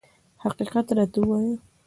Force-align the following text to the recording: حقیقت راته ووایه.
حقیقت 0.43 0.87
راته 0.97 1.19
ووایه. 1.23 1.55